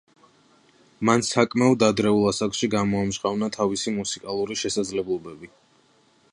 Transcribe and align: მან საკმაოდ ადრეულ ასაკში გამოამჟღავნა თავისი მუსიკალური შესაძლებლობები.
მან 1.09 1.23
საკმაოდ 1.27 1.85
ადრეულ 1.89 2.25
ასაკში 2.31 2.71
გამოამჟღავნა 2.77 3.51
თავისი 3.59 3.93
მუსიკალური 4.01 4.61
შესაძლებლობები. 4.65 5.55